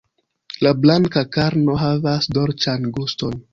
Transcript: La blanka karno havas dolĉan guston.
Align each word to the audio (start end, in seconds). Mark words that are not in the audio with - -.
La 0.67 0.71
blanka 0.85 1.23
karno 1.37 1.77
havas 1.83 2.33
dolĉan 2.41 2.91
guston. 2.99 3.41